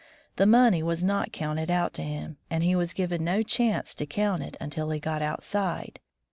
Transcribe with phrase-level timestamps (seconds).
[0.37, 4.07] The money was not counted out to him, and he was given no chance to
[4.07, 5.99] count it until he got outside.